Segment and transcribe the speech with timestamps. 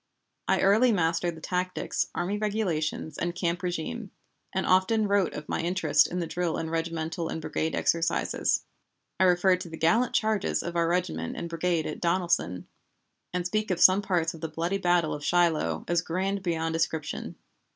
[0.47, 4.09] I early mastered the tactics, army regulations, and camp régime,
[4.51, 8.63] and often wrote of my interest in the drill and regimental and brigade exercises.
[9.19, 12.65] I refer to the gallant charges of our regiment and brigade at Donelson,
[13.31, 17.35] and speak of some parts of the bloody battle of Shiloh as "grand beyond description."